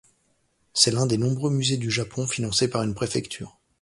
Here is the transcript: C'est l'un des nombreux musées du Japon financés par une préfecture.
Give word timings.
C'est 0.73 0.89
l'un 0.89 1.05
des 1.05 1.19
nombreux 1.19 1.51
musées 1.51 1.77
du 1.77 1.91
Japon 1.91 2.25
financés 2.25 2.67
par 2.67 2.81
une 2.81 2.95
préfecture. 2.95 3.59